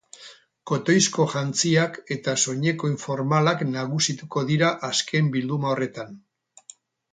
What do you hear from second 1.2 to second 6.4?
jantziak eta soineko informalak nagusituko dira azken bilduma horretan.